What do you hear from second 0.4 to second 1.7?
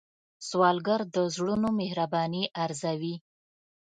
سوالګر د زړونو